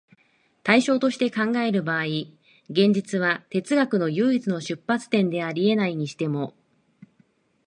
[0.63, 2.05] 対象として考える場合、
[2.71, 6.55] 現実は哲学の唯一の出発点であり得ないにしても、